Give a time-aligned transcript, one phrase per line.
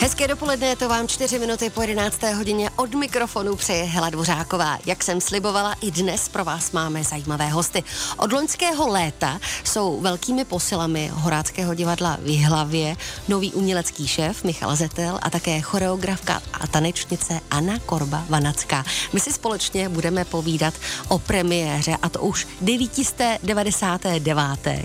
[0.00, 2.22] Hezké dopoledne, to vám čtyři minuty po 11.
[2.22, 4.78] hodině od mikrofonu přeje Hela Dvořáková.
[4.86, 7.84] Jak jsem slibovala, i dnes pro vás máme zajímavé hosty.
[8.16, 12.96] Od loňského léta jsou velkými posilami Horáckého divadla v Jihlavě
[13.28, 18.84] nový umělecký šéf Michal Zetel a také choreografka a tanečnice Anna Korba Vanacká.
[19.12, 20.74] My si společně budeme povídat
[21.08, 24.38] o premiéře a to už 999.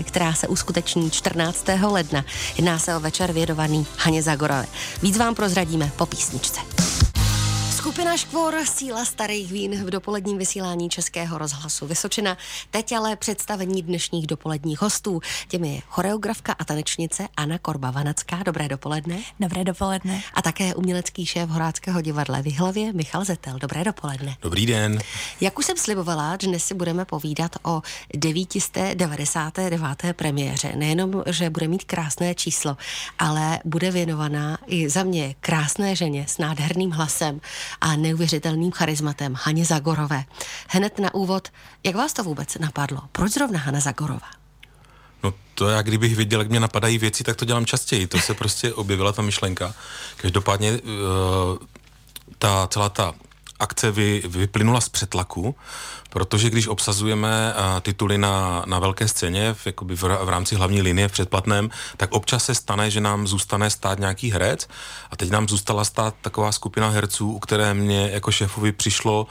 [0.04, 1.64] která se uskuteční 14.
[1.82, 2.24] ledna.
[2.56, 4.66] Jedná se o večer vědovaný Haně Zagorové.
[5.06, 6.60] Víc vám prozradíme po písničce.
[7.96, 12.36] Skupina Škvor, síla starých vín v dopoledním vysílání Českého rozhlasu Vysočina.
[12.70, 15.20] Teď ale představení dnešních dopoledních hostů.
[15.48, 18.44] Těmi je choreografka a tanečnice Anna Korba-Vanacká.
[18.44, 19.18] Dobré dopoledne.
[19.40, 20.22] Dobré dopoledne.
[20.34, 23.58] A také umělecký šéf Horáckého divadla v Hlavě Michal Zetel.
[23.58, 24.36] Dobré dopoledne.
[24.42, 24.98] Dobrý den.
[25.40, 27.82] Jak už jsem slibovala, dnes si budeme povídat o
[28.14, 29.80] 999.
[30.12, 30.72] premiéře.
[30.74, 32.76] Nejenom, že bude mít krásné číslo,
[33.18, 37.40] ale bude věnovaná i za mě krásné ženě s nádherným hlasem
[37.85, 40.24] a neuvěřitelným charizmatem Haně Zagorové.
[40.68, 41.48] Hned na úvod,
[41.84, 43.00] jak vás to vůbec napadlo?
[43.12, 44.30] Proč zrovna Hana Zagorová?
[45.22, 48.06] No to já kdybych věděl, jak mě napadají věci, tak to dělám častěji.
[48.06, 49.74] To se prostě objevila ta myšlenka.
[50.16, 50.78] Každopádně uh,
[52.38, 53.14] ta celá ta
[53.58, 55.56] akce vy, vyplynula z přetlaku,
[56.10, 60.82] protože když obsazujeme uh, tituly na, na velké scéně, v, jakoby v, v rámci hlavní
[60.82, 64.68] linie v předplatném, tak občas se stane, že nám zůstane stát nějaký herec
[65.10, 69.26] a teď nám zůstala stát taková skupina herců, u které mě jako šéfovi přišlo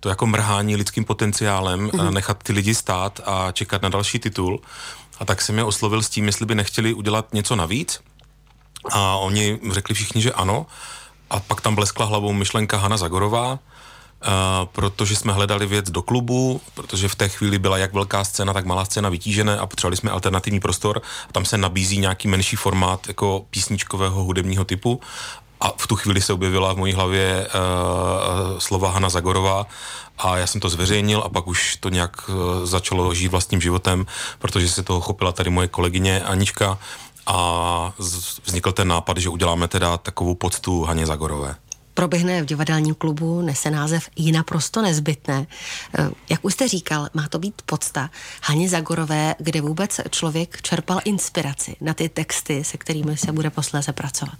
[0.00, 2.14] to jako mrhání lidským potenciálem, mm.
[2.14, 4.60] nechat ty lidi stát a čekat na další titul.
[5.18, 8.00] A tak jsem je oslovil s tím, jestli by nechtěli udělat něco navíc.
[8.90, 10.66] A oni řekli všichni, že ano.
[11.30, 13.58] A pak tam bleskla hlavou myšlenka Hana Zagorová,
[14.26, 18.52] Uh, protože jsme hledali věc do klubu, protože v té chvíli byla jak velká scéna,
[18.52, 21.02] tak malá scéna vytížené a potřebovali jsme alternativní prostor.
[21.28, 25.00] A tam se nabízí nějaký menší formát jako písničkového hudebního typu.
[25.60, 29.66] A v tu chvíli se objevila v mojí hlavě uh, slova Hana Zagorová
[30.18, 32.34] a já jsem to zveřejnil a pak už to nějak uh,
[32.64, 34.06] začalo žít vlastním životem,
[34.38, 36.78] protože se toho chopila tady moje kolegyně Anička
[37.28, 37.94] a
[38.46, 41.56] vznikl ten nápad, že uděláme teda takovou poctu Haně Zagorové
[41.98, 45.46] proběhne v divadelním klubu, nese název Je naprosto nezbytné.
[45.98, 48.10] Eh, jak už jste říkal, má to být podsta
[48.42, 53.92] Haně Zagorové, kde vůbec člověk čerpal inspiraci na ty texty, se kterými se bude posléze
[53.92, 54.34] pracovat.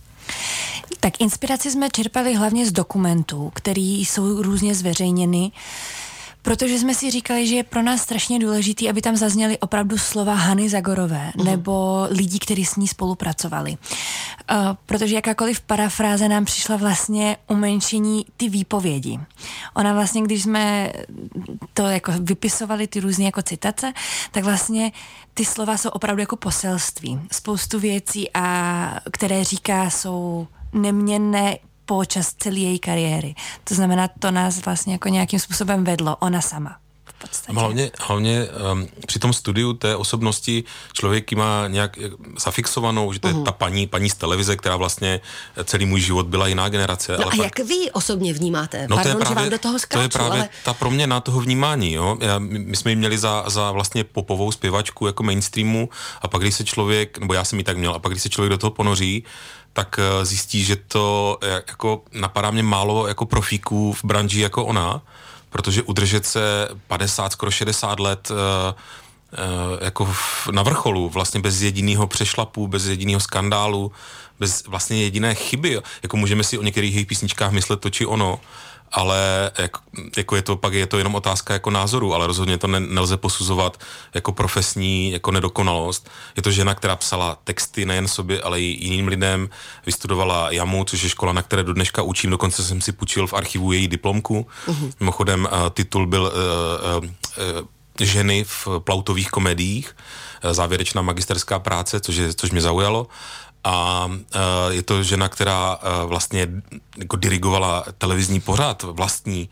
[1.00, 5.53] Tak inspiraci jsme čerpali hlavně z dokumentů, které jsou různě zveřejněny.
[6.43, 10.34] Protože jsme si říkali, že je pro nás strašně důležité, aby tam zazněly opravdu slova
[10.34, 11.44] Hany Zagorové mm.
[11.44, 13.71] nebo lidí, kteří s ní spolupracovali.
[13.71, 14.56] Uh,
[14.87, 19.21] protože jakákoliv parafráze nám přišla vlastně umenšení ty výpovědi.
[19.75, 20.93] Ona vlastně, když jsme
[21.75, 23.93] to jako vypisovali, ty různé jako citace,
[24.31, 24.93] tak vlastně
[25.34, 27.21] ty slova jsou opravdu jako poselství.
[27.32, 33.34] Spoustu věcí, a které říká, jsou neměnné počas celé její kariéry.
[33.65, 36.76] To znamená, to nás vlastně jako nějakým způsobem vedlo, ona sama.
[37.49, 41.98] Hlavně, hlavně um, při tom studiu té osobnosti člověk má nějak
[42.38, 43.44] zafixovanou, že to je uh-huh.
[43.44, 45.21] ta paní, paní z televize, která vlastně
[45.65, 47.12] celý můj život byla jiná generace.
[47.12, 47.44] No ale a pak...
[47.44, 48.87] jak vy osobně vnímáte?
[48.88, 50.48] No Pardon, to je právě, že vám do toho skáču, To je právě ale...
[50.65, 51.93] ta proměna toho vnímání.
[51.93, 52.16] Jo?
[52.21, 55.88] Já, my jsme ji měli za, za vlastně popovou zpěvačku jako mainstreamu
[56.22, 58.28] a pak když se člověk, nebo já jsem ji tak měl, a pak když se
[58.28, 59.25] člověk do toho ponoří,
[59.78, 65.03] tak eh, zjistí, že to jako napadá mě málo jako profíků v branži jako ona,
[65.50, 68.37] protože udržet se 50, skoro 60 let uh,
[69.81, 70.15] jako
[70.50, 73.93] na vrcholu, vlastně bez jediného přešlapu, bez jediného skandálu,
[74.39, 75.81] bez vlastně jediné chyby.
[76.03, 78.41] Jako můžeme si o některých jejich písničkách myslet to či ono,
[78.93, 79.81] ale jako,
[80.16, 83.16] jako je to pak je to jenom otázka jako názoru, ale rozhodně to ne, nelze
[83.16, 83.81] posuzovat
[84.15, 86.10] jako profesní jako nedokonalost.
[86.37, 89.50] Je to žena, která psala texty nejen sobě, ale i jiným lidem,
[89.87, 93.34] vystudovala JAMU, což je škola, na které do dneška učím, dokonce jsem si půjčil v
[93.34, 94.47] archivu její diplomku.
[94.66, 94.93] Uh-huh.
[95.00, 97.69] Mimochodem uh, titul byl uh, uh, uh,
[98.00, 99.97] Ženy v plautových komediích,
[100.50, 103.06] závěrečná magisterská práce, což, je, což mě zaujalo
[103.64, 104.20] a uh,
[104.70, 106.48] je to žena, která uh, vlastně
[106.97, 109.48] jako dirigovala televizní pořad vlastní,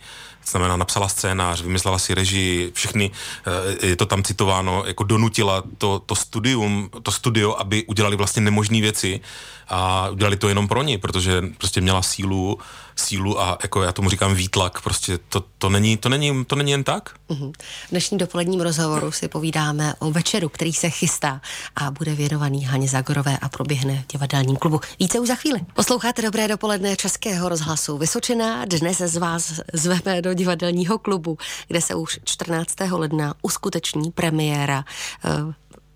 [0.50, 5.98] znamená napsala scénář, vymyslela si režii, všechny, uh, je to tam citováno, jako donutila to,
[6.06, 9.20] to studium, to studio, aby udělali vlastně nemožné věci
[9.68, 12.58] a udělali to jenom pro ní, protože prostě měla sílu
[12.96, 16.70] sílu a jako já tomu říkám výtlak, prostě to, to, není, to, není, to není
[16.70, 17.10] jen tak.
[17.30, 17.52] Mm-hmm.
[17.86, 21.40] V dnešním dopoledním rozhovoru si povídáme o večeru, který se chystá
[21.76, 24.80] a bude věnovaný Haně Zagorové a proběhne v divadelním klubu.
[24.98, 25.60] Více už za chvíli.
[25.74, 28.64] Posloucháte Dobré dopoledne Českého rozhlasu Vysočina.
[28.64, 31.38] Dnes z vás zveme do divadelního klubu,
[31.68, 32.74] kde se už 14.
[32.90, 34.84] ledna uskuteční premiéra
[35.24, 35.52] uh,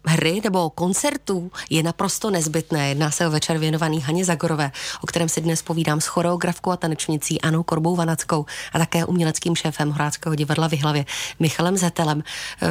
[0.06, 2.88] hry nebo koncertů je naprosto nezbytné.
[2.88, 6.76] Jedná se o večer věnovaný Haně Zagorové, o kterém si dnes povídám s choreografkou a
[6.76, 11.04] tanečnicí Anou Korbou Vanackou a také uměleckým šéfem Horáckého divadla v Hlavě
[11.38, 12.22] Michalem Zetelem.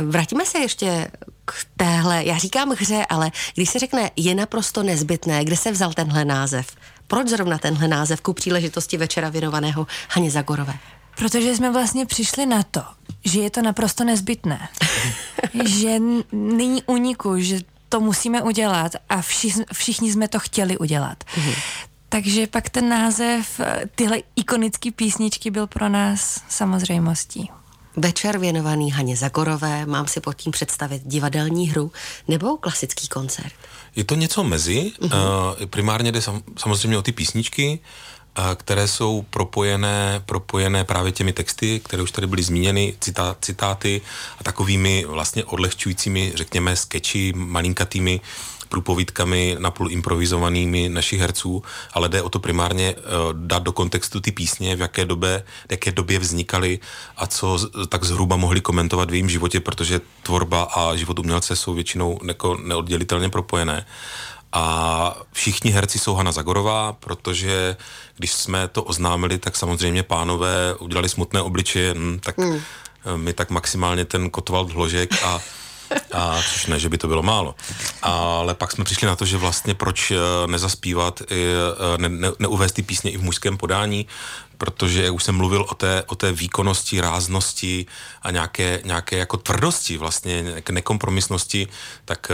[0.08, 1.12] Vrátíme se ještě
[1.46, 5.94] k téhle, já říkám hře, ale když se řekne je naprosto nezbytné, kde se vzal
[5.94, 6.68] tenhle název?
[7.08, 10.74] Proč zrovna tenhle název ku příležitosti večera věnovaného Haně Zagorové?
[11.20, 12.82] Protože jsme vlastně přišli na to,
[13.26, 14.70] že je to naprosto nezbytné.
[15.66, 16.00] že
[16.32, 21.24] není uniku, že to musíme udělat a všichni, všichni jsme to chtěli udělat.
[21.24, 21.56] Mm-hmm.
[22.10, 23.62] Takže pak ten název,
[23.96, 27.50] tyhle ikonické písničky byl pro nás samozřejmostí.
[27.98, 31.92] Večer věnovaný Haně Zagorové, mám si pod tím představit divadelní hru
[32.28, 33.54] nebo klasický koncert?
[33.96, 35.06] Je to něco mezi, uh-huh.
[35.60, 37.80] uh, primárně jde sam, samozřejmě o ty písničky,
[38.56, 44.02] které jsou propojené, propojené právě těmi texty, které už tady byly zmíněny, citá, citáty
[44.40, 48.22] a takovými vlastně odlehčujícími, řekněme, skeči, malinkatými
[48.70, 51.64] průpovídkami napůl improvizovanými našich herců,
[51.94, 53.02] ale jde o to primárně uh,
[53.34, 56.80] dát do kontextu ty písně, v jaké době, v jaké době vznikaly
[57.18, 57.60] a co
[57.90, 62.58] tak zhruba mohli komentovat v jejím životě, protože tvorba a život umělce jsou většinou neko,
[62.58, 63.86] neoddělitelně propojené.
[64.52, 67.78] A všichni herci jsou Hana Zagorová, protože
[68.18, 72.62] když jsme to oznámili, tak samozřejmě pánové udělali smutné obličeje, hm, tak mm.
[73.16, 75.42] my tak maximálně ten Kotwald Hložek a
[76.14, 77.56] a což ne, že by to bylo málo.
[78.02, 80.18] Ale pak jsme přišli na to, že vlastně proč eh,
[80.48, 84.08] nezaspívat, eh, ne, ne, neuvést ty písně i v mužském podání,
[84.60, 87.86] protože už jsem mluvil o té, o té výkonnosti, ráznosti
[88.22, 91.68] a nějaké, nějaké jako tvrdosti vlastně, nekompromisnosti,
[92.06, 92.32] tak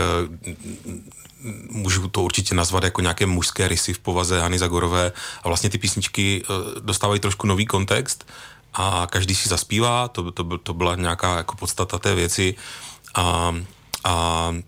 [1.70, 5.12] můžu to určitě nazvat jako nějaké mužské rysy v povaze Hany Zagorové.
[5.42, 8.26] A vlastně ty písničky eh, dostávají trošku nový kontext
[8.74, 12.54] a každý si zaspívá, to, to, to byla nějaká jako podstata té věci.
[13.14, 13.54] A,
[14.04, 14.62] a Eh,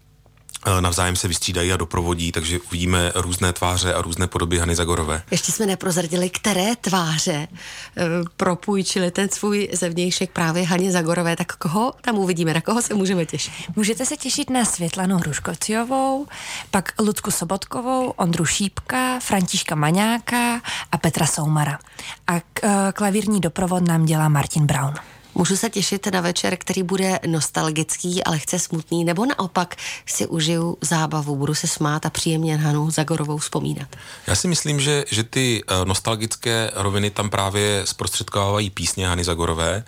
[0.80, 5.22] navzájem se vystřídají a doprovodí, takže uvidíme různé tváře a různé podoby Hany Zagorové.
[5.30, 8.04] Ještě jsme neprozradili, které tváře uh,
[8.36, 13.26] propůjčili ten svůj zevnějšek právě Haně Zagorové, tak koho tam uvidíme, na koho se můžeme
[13.26, 13.52] těšit?
[13.76, 16.26] Můžete se těšit na Světlanu Hruškociovou,
[16.70, 20.60] pak Lucku Sobotkovou, Ondru Šípka, Františka Maňáka
[20.92, 21.78] a Petra Soumara.
[22.26, 24.94] A k, uh, klavírní doprovod nám dělá Martin Brown.
[25.34, 29.76] Můžu se těšit na večer, který bude nostalgický, ale chce smutný, nebo naopak
[30.06, 33.88] si užiju zábavu, budu se smát a příjemně Hanu Zagorovou vzpomínat.
[34.26, 39.84] Já si myslím, že, že ty uh, nostalgické roviny tam právě zprostředkovávají písně Hany Zagorové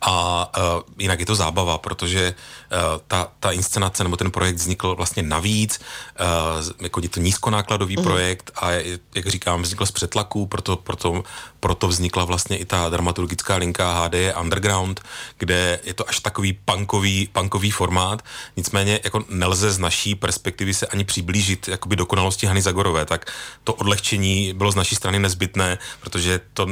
[0.00, 4.94] a uh, jinak je to zábava, protože uh, ta, ta inscenace nebo ten projekt vznikl
[4.94, 5.80] vlastně navíc,
[6.20, 8.02] uh, jako je to nízkonákladový mm.
[8.02, 8.70] projekt a
[9.14, 11.22] jak říkám, vznikl z přetlaku, proto, proto,
[11.60, 15.00] proto vznikla vlastně i ta dramaturgická linka HD Underground,
[15.38, 18.22] kde je to až takový punkový, punkový formát,
[18.56, 23.32] nicméně jako nelze z naší perspektivy se ani přiblížit jakoby dokonalosti Hany Zagorové, tak
[23.64, 26.66] to odlehčení bylo z naší strany nezbytné, protože to,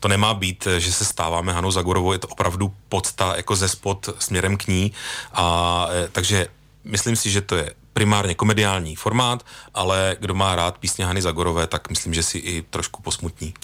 [0.00, 3.68] to nemá být, že se stáváme Hanou Zagorovou, je to opravdu opravdu podsta jako ze
[3.68, 4.92] spod směrem k ní.
[5.32, 6.46] A, e, takže
[6.88, 11.66] myslím si, že to je primárně komediální formát, ale kdo má rád písně Hany Zagorové,
[11.66, 13.54] tak myslím, že si i trošku posmutní.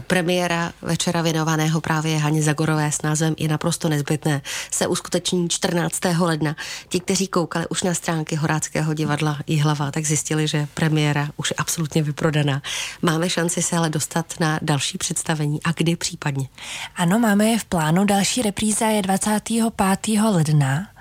[0.00, 6.00] Premiéra večera věnovaného právě Haně Zagorové s názvem Je naprosto nezbytné se uskuteční 14.
[6.18, 6.56] ledna.
[6.88, 11.56] Ti, kteří koukali už na stránky Horáckého divadla Jihlava, tak zjistili, že premiéra už je
[11.58, 12.62] absolutně vyprodaná.
[13.02, 16.48] Máme šanci se ale dostat na další představení a kdy případně?
[16.96, 18.04] Ano, máme je v plánu.
[18.04, 20.20] Další repríza je 25.
[20.22, 20.93] ledna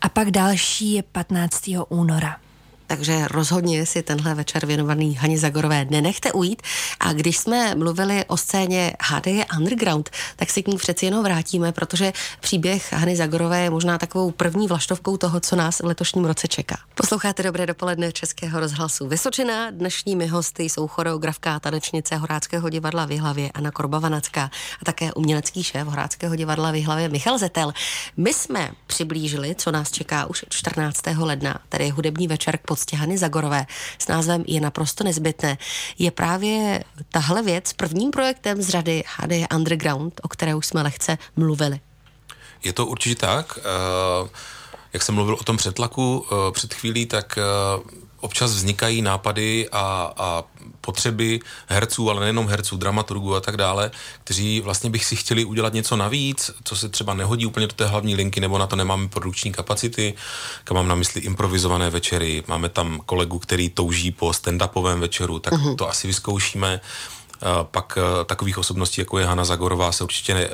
[0.00, 1.70] a pak další je 15.
[1.88, 2.45] února.
[2.86, 6.62] Takže rozhodně si tenhle večer věnovaný Haně Zagorové nenechte ujít.
[7.00, 9.26] A když jsme mluvili o scéně HD
[9.58, 14.30] Underground, tak si k ní přeci jenom vrátíme, protože příběh Hany Zagorové je možná takovou
[14.30, 16.76] první vlaštovkou toho, co nás v letošním roce čeká.
[16.94, 19.70] Posloucháte Dobré dopoledne Českého rozhlasu Vysočina.
[19.70, 24.50] Dnešními hosty jsou choreografka a tanečnice Horáckého divadla v Hlavě Anna Korbavanacká
[24.82, 27.72] a také umělecký šéf Horáckého divadla v Hlavě Michal Zetel.
[28.16, 31.02] My jsme přiblížili, co nás čeká už 14.
[31.18, 33.66] ledna, tedy hudební večer k poctě Hany Zagorové
[33.98, 35.58] s názvem Je naprosto nezbytné,
[35.98, 41.18] je právě tahle věc prvním projektem z řady HD Underground, o které už jsme lehce
[41.36, 41.80] mluvili.
[42.64, 43.58] Je to určitě tak.
[43.58, 44.28] Uh,
[44.92, 47.90] jak jsem mluvil o tom přetlaku uh, před chvílí, tak uh,
[48.20, 50.44] občas vznikají nápady a, a
[50.86, 53.90] potřeby herců, ale nejenom herců, dramaturgů a tak dále,
[54.24, 57.86] kteří vlastně bych si chtěli udělat něco navíc, co se třeba nehodí úplně do té
[57.86, 60.14] hlavní linky, nebo na to nemáme produkční kapacity,
[60.64, 65.52] kam mám na mysli improvizované večery, máme tam kolegu, který touží po stand-upovém večeru, tak
[65.52, 65.76] uh-huh.
[65.76, 66.80] to asi vyzkoušíme
[67.70, 70.48] Pak takových osobností, jako je Hanna Zagorová, se určitě ne,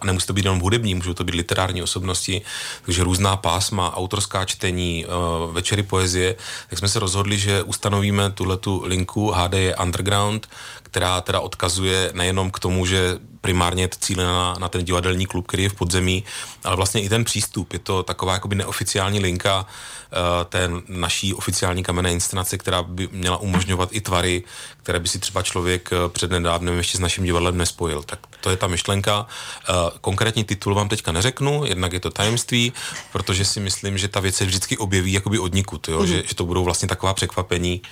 [0.00, 2.42] a nemusí to být jenom hudební, můžou to být literární osobnosti,
[2.84, 5.06] takže různá pásma, autorská čtení,
[5.52, 6.36] večery poezie,
[6.70, 10.48] tak jsme se rozhodli, že ustanovíme tuhle tu linku HD Underground,
[10.82, 15.26] která teda odkazuje nejenom k tomu, že primárně je to cílená na, na ten divadelní
[15.26, 16.24] klub, který je v podzemí,
[16.64, 17.72] ale vlastně i ten přístup.
[17.72, 23.36] Je to taková jakoby neoficiální linka uh, té naší oficiální kamenné inscenace, která by měla
[23.36, 24.44] umožňovat i tvary,
[24.82, 28.02] které by si třeba člověk uh, před nedávnem ještě s naším divadlem nespojil.
[28.02, 29.20] Tak to je ta myšlenka.
[29.20, 32.72] Uh, konkrétní titul vám teďka neřeknu, jednak je to tajemství,
[33.12, 36.00] protože si myslím, že ta věc se vždycky objeví jakoby od nikud, jo?
[36.00, 36.06] Mm-hmm.
[36.06, 37.82] Že, že to budou vlastně taková překvapení,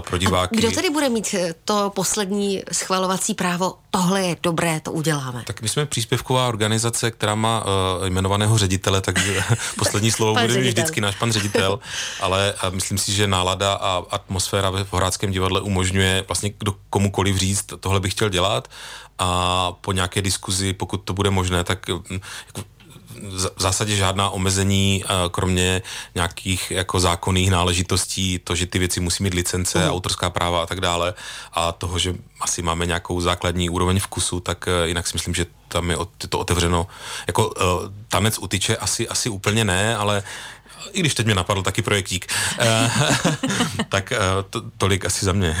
[0.00, 0.56] pro diváky.
[0.56, 3.74] A kdo tedy bude mít eh, to poslední schvalovací právo?
[3.90, 5.42] Tohle je dobré, to uděláme.
[5.46, 9.40] Tak my jsme příspěvková organizace, která má uh, jmenovaného ředitele, takže
[9.78, 10.70] poslední slovo bude ředitel.
[10.72, 11.78] vždycky náš pan ředitel,
[12.20, 17.36] ale uh, myslím si, že nálada a atmosféra ve Horáckém divadle umožňuje vlastně kdo, komukoliv
[17.36, 18.68] říct, tohle bych chtěl dělat
[19.18, 22.62] a po nějaké diskuzi, pokud to bude možné, tak jako
[23.56, 25.82] v zásadě žádná omezení, eh, kromě
[26.14, 29.94] nějakých jako zákonných náležitostí, to, že ty věci musí mít licence, uh.
[29.94, 31.14] autorská práva a tak dále
[31.52, 35.46] a toho, že asi máme nějakou základní úroveň vkusu, tak eh, jinak si myslím, že
[35.68, 35.96] tam je
[36.28, 36.86] to otevřeno.
[37.26, 37.54] Jako uh,
[38.08, 40.22] tanec utyče asi, asi úplně ne, ale
[40.92, 42.32] i když teď mě napadl taky projektík,
[43.88, 44.12] tak
[44.50, 45.56] to, tolik asi za mě.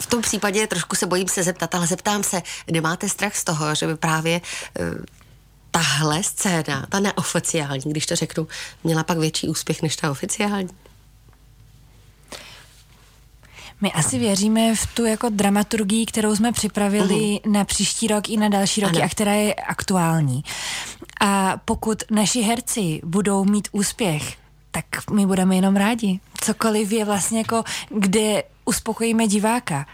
[0.00, 3.74] V tom případě trošku se bojím se zeptat, ale zeptám se, nemáte strach z toho,
[3.74, 4.40] že by právě
[5.74, 8.48] tahle scéna, ta neoficiální, když to řeknu,
[8.84, 10.68] měla pak větší úspěch než ta oficiální?
[13.80, 17.50] My asi věříme v tu jako dramaturgii, kterou jsme připravili uh-huh.
[17.52, 19.04] na příští rok i na další roky ano.
[19.04, 20.44] a která je aktuální.
[21.20, 24.36] A pokud naši herci budou mít úspěch,
[24.70, 26.20] tak my budeme jenom rádi.
[26.40, 29.86] Cokoliv je vlastně jako, kde uspokojíme diváka.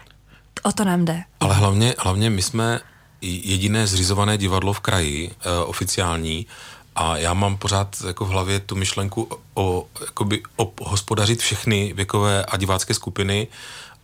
[0.63, 1.23] O to nám jde.
[1.39, 2.79] Ale hlavně, hlavně my jsme
[3.21, 6.47] jediné zřizované divadlo v kraji, uh, oficiální,
[6.95, 12.45] a já mám pořád jako v hlavě tu myšlenku o, jakoby, o hospodařit všechny věkové
[12.45, 13.47] a divácké skupiny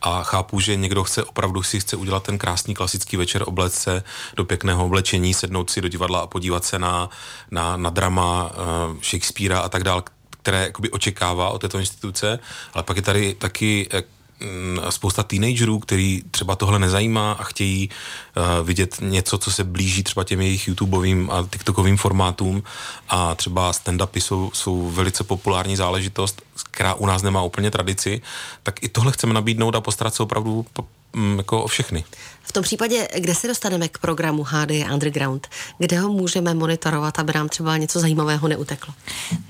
[0.02, 4.04] a chápu, že někdo chce opravdu si chce udělat ten krásný klasický večer, obléct se
[4.36, 7.10] do pěkného oblečení, sednout si do divadla a podívat se na,
[7.52, 12.40] na, na drama uh, Shakespearea a tak dále, které jakoby očekává od této instituce,
[12.74, 14.17] ale pak je tady taky Mm,
[14.90, 20.24] spousta teenagerů, který třeba tohle nezajímá a chtějí uh, vidět něco, co se blíží třeba
[20.24, 22.64] těm jejich YouTubeovým a TikTokovým formátům.
[23.10, 26.42] A třeba stand-upy jsou, jsou velice populární záležitost,
[26.72, 28.22] která u nás nemá úplně tradici,
[28.64, 30.86] tak i tohle chceme nabídnout a postarat se opravdu mm,
[31.38, 32.04] jako o všechny.
[32.44, 35.48] V tom případě, kde se dostaneme k programu HD Underground?
[35.78, 38.94] Kde ho můžeme monitorovat, aby nám třeba něco zajímavého neuteklo?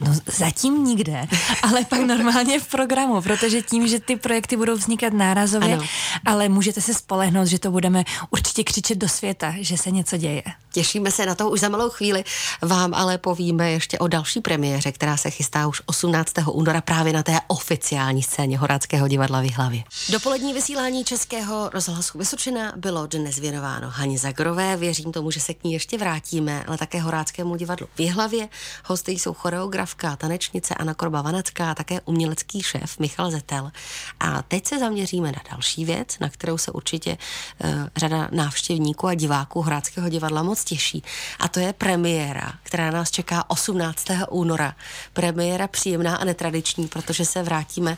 [0.02, 1.28] No zatím nikde,
[1.64, 5.86] ale pak normálně v programu, protože tím, že ty projekty budou vznikat nárazově, ano.
[6.26, 10.44] ale můžete se spolehnout, že to budeme určitě křičet do světa, že se něco děje.
[10.78, 12.24] Těšíme se na to už za malou chvíli.
[12.62, 16.34] Vám ale povíme ještě o další premiéře, která se chystá už 18.
[16.52, 19.84] února právě na té oficiální scéně Horáckého divadla v hlavě.
[20.10, 24.78] Dopolední vysílání Českého rozhlasu Vysočina bylo dnes věnováno Haně Zagrové.
[24.78, 28.48] Věřím tomu, že se k ní ještě vrátíme, ale také Horáckému divadlu v.
[28.86, 33.72] Hosty jsou choreografka, tanečnice Anna Korba Vanacká a také umělecký šéf Michal Zetel.
[34.20, 37.18] A teď se zaměříme na další věc, na kterou se určitě
[37.64, 41.04] uh, řada návštěvníků a diváků Horáckého divadla moc těší.
[41.40, 44.06] A to je premiéra, která nás čeká 18.
[44.30, 44.76] února.
[45.14, 47.98] Premiéra příjemná a netradiční, protože se vrátíme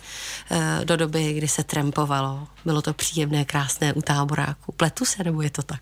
[0.52, 2.48] uh, do doby, kdy se trampovalo.
[2.66, 4.72] Bylo to příjemné, krásné u táboráku.
[4.72, 5.82] Pletu se, nebo je to tak?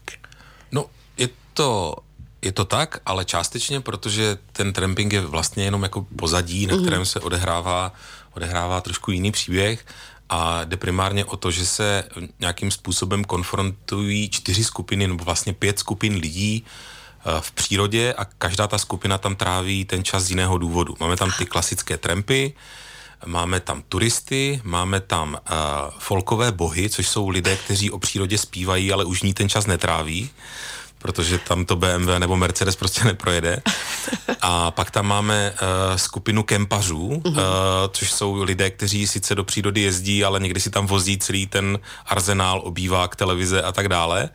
[0.71, 0.85] No,
[1.17, 1.95] je to
[2.41, 6.83] je to tak, ale částečně, protože ten tramping je vlastně jenom jako pozadí, na mhm.
[6.83, 7.93] kterém se odehrává,
[8.33, 9.85] odehrává trošku jiný příběh
[10.29, 12.03] a jde primárně o to, že se
[12.39, 18.67] nějakým způsobem konfrontují čtyři skupiny nebo vlastně pět skupin lidí eh, v přírodě a každá
[18.67, 20.95] ta skupina tam tráví ten čas z jiného důvodu.
[20.99, 22.53] Máme tam ty klasické trampy,
[23.25, 25.59] máme tam turisty, máme tam uh,
[25.99, 30.29] folkové bohy, což jsou lidé, kteří o přírodě zpívají, ale už ní ten čas netráví
[30.99, 33.61] protože tam to BMW nebo Mercedes prostě neprojede.
[34.41, 37.35] A pak tam máme uh, skupinu kempařů, uh,
[37.91, 41.79] což jsou lidé, kteří sice do přírody jezdí, ale někdy si tam vozí celý ten
[42.05, 44.29] arzenál, obývák, televize a tak dále.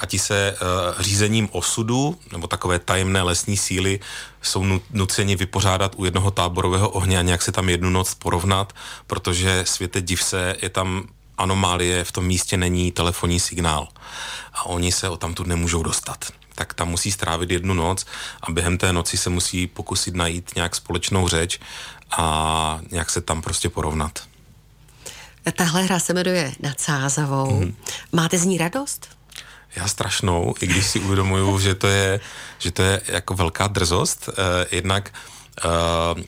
[0.00, 4.00] A ti se uh, řízením osudu, nebo takové tajemné lesní síly,
[4.42, 8.72] jsou nuceni vypořádat u jednoho táborového ohně a nějak se tam jednu noc porovnat,
[9.06, 11.04] protože světe div se, je tam
[11.42, 13.88] anomálie, v tom místě není telefonní signál
[14.52, 18.06] a oni se o tamtud nemůžou dostat tak tam musí strávit jednu noc
[18.42, 21.58] a během té noci se musí pokusit najít nějak společnou řeč
[22.10, 24.18] a nějak se tam prostě porovnat.
[25.56, 27.56] Tahle hra se jmenuje Nad Sázavou.
[27.56, 27.76] Hmm.
[28.12, 29.08] Máte z ní radost?
[29.76, 32.20] Já strašnou, i když si uvědomuju, že to je,
[32.58, 34.28] že to je jako velká drzost.
[34.28, 35.12] Eh, jednak
[35.64, 36.22] eh,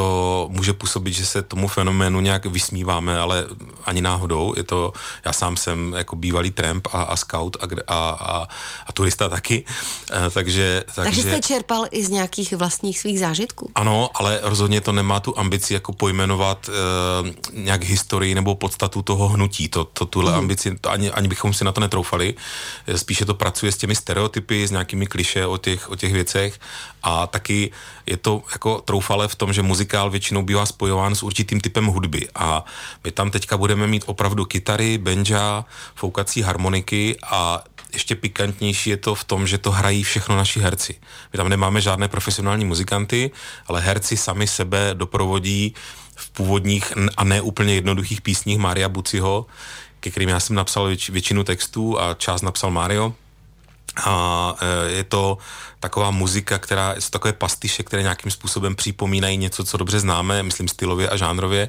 [0.00, 3.46] to může působit, že se tomu fenoménu nějak vysmíváme, ale
[3.84, 4.54] ani náhodou.
[4.56, 4.92] Je to,
[5.24, 8.48] já sám jsem jako bývalý tramp a, a scout a, a, a,
[8.86, 9.64] a turista taky,
[10.26, 11.10] e, takže, takže...
[11.10, 13.70] Takže jste čerpal i z nějakých vlastních svých zážitků?
[13.74, 16.72] Ano, ale rozhodně to nemá tu ambici jako pojmenovat e,
[17.52, 19.68] nějak historii nebo podstatu toho hnutí.
[19.68, 20.38] To, to tuhle mm.
[20.38, 22.34] ambici, to ani, ani bychom si na to netroufali.
[22.86, 26.60] Eh, spíše to pracuje s těmi stereotypy, s nějakými kliše o těch, o těch věcech
[27.02, 27.70] a taky
[28.06, 32.28] je to jako troufale v tom, že muzikál většinou bývá spojován s určitým typem hudby
[32.34, 32.64] a
[33.04, 35.64] my tam teďka budeme mít opravdu kytary, benja,
[35.94, 40.94] foukací harmoniky a ještě pikantnější je to v tom, že to hrají všechno naši herci.
[41.32, 43.30] My tam nemáme žádné profesionální muzikanty,
[43.66, 45.74] ale herci sami sebe doprovodí
[46.16, 49.46] v původních a ne úplně jednoduchých písních Mária Buciho,
[50.00, 53.14] ke kterým já jsem napsal většinu textů a část napsal Mario
[53.96, 55.38] a e, je to
[55.80, 60.68] taková muzika, která jsou takové pastiše, které nějakým způsobem připomínají něco, co dobře známe, myslím
[60.68, 61.68] stylově a žánrově.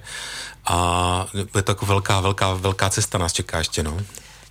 [0.65, 1.25] A
[1.55, 3.97] je to jako velká, velká, velká cesta nás čeká ještě, no.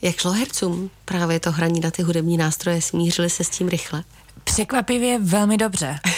[0.02, 2.82] Jak šlo hercům právě to hraní na ty hudební nástroje?
[2.82, 4.04] Smířili se s tím rychle?
[4.44, 6.00] Překvapivě velmi dobře.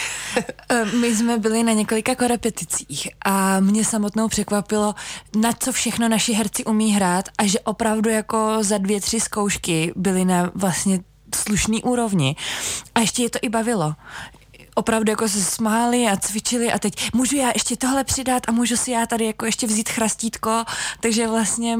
[0.69, 4.95] E, my jsme byli na několika korepeticích a mě samotnou překvapilo,
[5.35, 9.93] na co všechno naši herci umí hrát a že opravdu jako za dvě, tři zkoušky
[9.95, 10.99] byli na vlastně
[11.35, 12.35] slušný úrovni.
[12.95, 13.95] A ještě je to i bavilo
[14.75, 18.77] opravdu jako se smáli a cvičili a teď můžu já ještě tohle přidat a můžu
[18.77, 20.63] si já tady jako ještě vzít chrastítko,
[20.99, 21.77] takže vlastně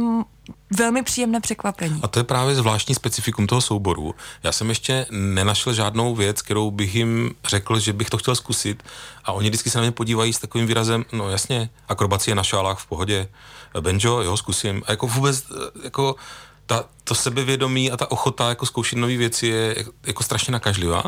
[0.77, 1.99] velmi příjemné překvapení.
[2.03, 4.15] A to je právě zvláštní specifikum toho souboru.
[4.43, 8.83] Já jsem ještě nenašel žádnou věc, kterou bych jim řekl, že bych to chtěl zkusit
[9.23, 12.79] a oni vždycky se na mě podívají s takovým výrazem, no jasně, akrobacie na šálách
[12.79, 13.27] v pohodě,
[13.79, 14.83] banjo, jo, zkusím.
[14.85, 15.43] A jako vůbec,
[15.83, 16.15] jako
[16.65, 21.03] ta, to sebevědomí a ta ochota jako zkoušet nové věci je jako strašně nakažlivá.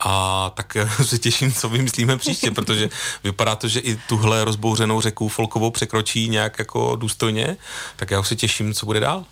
[0.00, 2.88] A tak se těším, co vymyslíme příště, protože
[3.24, 7.56] vypadá to, že i tuhle rozbouřenou řeku folkovou překročí nějak jako důstojně,
[7.96, 9.24] tak já už se těším, co bude dál.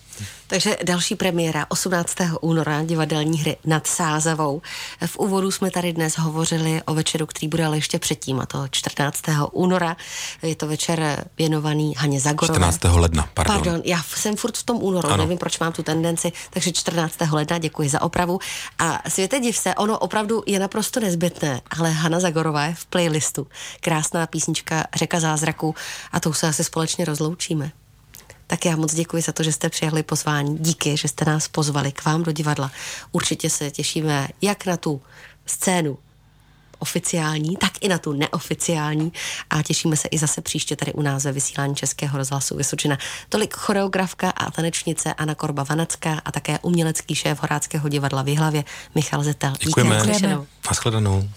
[0.47, 2.17] Takže další premiéra 18.
[2.41, 4.63] února divadelní hry nad Sázavou.
[5.07, 8.69] V úvodu jsme tady dnes hovořili o večeru, který bude ale ještě předtím, a to
[8.71, 9.23] 14.
[9.53, 9.97] února.
[10.43, 12.59] Je to večer věnovaný Haně Zagorové.
[12.59, 12.81] 14.
[12.85, 13.57] ledna, pardon.
[13.57, 15.17] Pardon, já jsem furt v tom únoru, ano.
[15.17, 17.15] nevím, proč mám tu tendenci, takže 14.
[17.33, 18.39] ledna, děkuji za opravu.
[18.79, 23.47] A světe div se, ono opravdu je naprosto nezbytné, ale Hana Zagorová je v playlistu.
[23.81, 25.75] Krásná písnička Řeka zázraku
[26.13, 27.73] a tou se asi společně rozloučíme.
[28.51, 30.59] Tak já moc děkuji za to, že jste přijali pozvání.
[30.59, 32.71] Díky, že jste nás pozvali k vám do divadla.
[33.13, 35.03] Určitě se těšíme jak na tu
[35.47, 35.99] scénu
[36.79, 39.13] oficiální, tak i na tu neoficiální
[39.51, 42.99] a těšíme se i zase příště tady u nás ve vysílání Českého rozhlasu Vysočina.
[43.29, 48.65] Tolik choreografka a tanečnice Anna Korba Vanacká a také umělecký šéf Horáckého divadla v Jihlavě
[48.95, 49.53] Michal Zetel.
[49.61, 49.97] Děkujeme.
[49.97, 50.47] Díky, Děkujeme.
[50.69, 51.29] Naschledanou.